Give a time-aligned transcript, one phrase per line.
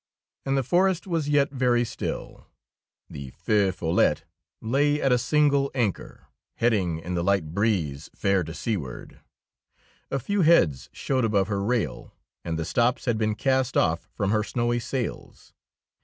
[0.47, 2.47] And the forest was yet very still.
[3.07, 4.23] The Feu Follette
[4.59, 9.19] lay at a single anchor, heading in the light breeze fair to seaward;
[10.09, 14.31] a few heads showed above her rail, and the stops had been cast off from
[14.31, 15.53] her snowy sails.